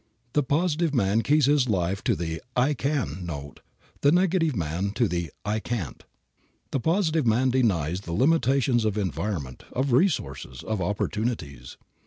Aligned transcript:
The 0.33 0.41
positive 0.41 0.95
man 0.95 1.21
keys 1.21 1.45
his 1.45 1.69
life 1.69 2.03
to 2.05 2.15
the 2.15 2.41
"I 2.55 2.73
can" 2.73 3.23
note, 3.23 3.59
the 4.01 4.11
negative 4.11 4.55
man 4.55 4.93
to 4.93 5.07
the 5.07 5.29
"I 5.45 5.59
can't." 5.59 6.03
The 6.71 6.79
positive 6.79 7.27
man 7.27 7.51
denies 7.51 8.01
the 8.01 8.13
limitations 8.13 8.83
of 8.83 8.97
environment, 8.97 9.63
of 9.71 9.91
resources, 9.93 10.63
of 10.63 10.81
opportunities. 10.81 11.77